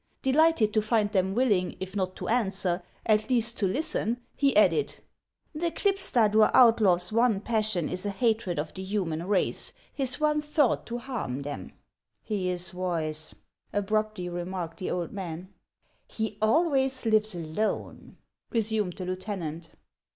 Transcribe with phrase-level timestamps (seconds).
[0.23, 4.95] Delighted to find them willing, if not to answer, at least to listen, he added,
[5.53, 10.87] —"The Klipstadur outlaw's one passion is a hatred of the human race, his one thought
[10.87, 11.73] to harm them.""
[12.23, 13.35] He is wise,"
[13.71, 15.53] abruptly remarked the old man."
[16.17, 18.17] He always lives alone,"
[18.49, 19.69] resumed the lieutenant.